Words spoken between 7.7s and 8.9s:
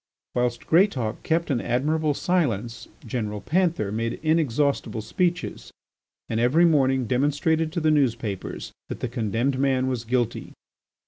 in the newspapers